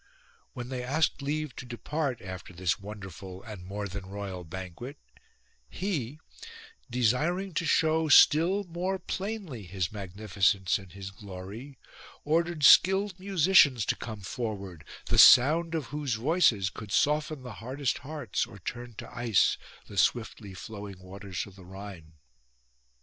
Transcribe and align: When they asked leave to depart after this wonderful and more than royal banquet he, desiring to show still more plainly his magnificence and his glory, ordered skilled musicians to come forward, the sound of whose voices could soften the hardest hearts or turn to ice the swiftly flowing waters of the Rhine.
When 0.53 0.69
they 0.69 0.81
asked 0.83 1.21
leave 1.21 1.55
to 1.57 1.65
depart 1.67 2.23
after 2.23 2.53
this 2.53 2.79
wonderful 2.79 3.43
and 3.43 3.63
more 3.63 3.87
than 3.87 4.07
royal 4.07 4.43
banquet 4.43 4.97
he, 5.69 6.19
desiring 6.89 7.53
to 7.53 7.67
show 7.67 8.07
still 8.09 8.63
more 8.63 8.97
plainly 8.97 9.61
his 9.61 9.91
magnificence 9.91 10.75
and 10.79 10.91
his 10.91 11.11
glory, 11.11 11.77
ordered 12.25 12.63
skilled 12.63 13.19
musicians 13.19 13.85
to 13.85 13.95
come 13.95 14.21
forward, 14.21 14.85
the 15.05 15.19
sound 15.19 15.75
of 15.75 15.85
whose 15.93 16.15
voices 16.15 16.71
could 16.71 16.91
soften 16.91 17.43
the 17.43 17.53
hardest 17.61 17.99
hearts 17.99 18.47
or 18.47 18.57
turn 18.57 18.95
to 18.95 19.15
ice 19.15 19.55
the 19.85 19.99
swiftly 19.99 20.55
flowing 20.55 20.97
waters 20.97 21.45
of 21.45 21.55
the 21.55 21.63
Rhine. 21.63 22.13